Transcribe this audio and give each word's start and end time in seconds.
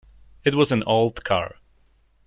It 0.43 0.55
was 0.55 0.71
an 0.71 0.81
old 0.87 1.23
car. 1.23 1.57